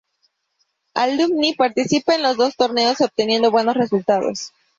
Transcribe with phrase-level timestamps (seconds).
[0.95, 4.51] Alumni participa en los dos torneos obteniendo buenos resultados.